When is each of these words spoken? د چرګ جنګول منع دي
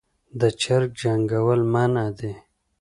د 0.39 0.41
چرګ 0.61 0.89
جنګول 1.01 1.61
منع 1.73 2.07
دي 2.19 2.33